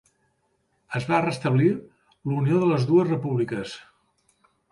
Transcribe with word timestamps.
Es 0.99 1.03
va 1.09 1.19
restablir 1.25 1.67
la 2.31 2.39
unió 2.43 2.61
de 2.63 2.69
les 2.71 2.87
dues 2.93 3.07
repúbliques. 3.11 3.77